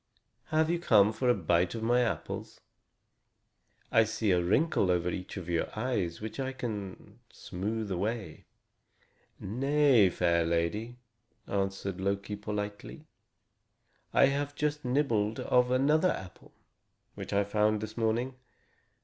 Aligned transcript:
Have 0.45 0.71
you 0.71 0.79
come 0.79 1.13
for 1.13 1.29
a 1.29 1.35
bite 1.35 1.75
of 1.75 1.83
my 1.83 1.99
apples? 2.01 2.59
I 3.91 4.03
see 4.03 4.31
a 4.31 4.41
wrinkle 4.43 4.89
over 4.89 5.11
each 5.11 5.37
of 5.37 5.47
your 5.47 5.67
eyes 5.77 6.19
which 6.19 6.39
I 6.39 6.53
can 6.53 7.19
smooth 7.31 7.91
away." 7.91 8.45
"Nay, 9.39 10.09
fair 10.09 10.43
lady," 10.43 10.97
answered 11.45 12.01
Loki 12.01 12.35
politely, 12.35 13.05
"I 14.11 14.25
have 14.25 14.55
just 14.55 14.83
nibbled 14.83 15.39
of 15.39 15.69
another 15.69 16.09
apple, 16.09 16.51
which 17.13 17.31
I 17.31 17.43
found 17.43 17.79
this 17.79 17.95
morning. 17.95 18.33